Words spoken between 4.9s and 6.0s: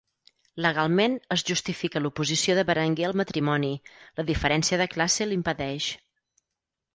classe l'impedeix.